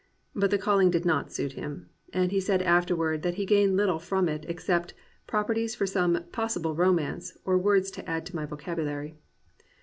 [0.33, 3.99] But the calling did not suit him, and he said afterward that he gained little
[3.99, 4.95] from it ex cept
[5.27, 9.19] "properties for some possible romance, or words to add to my vocabulary."